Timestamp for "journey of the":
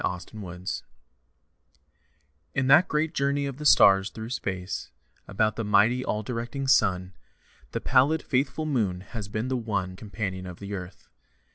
3.13-3.67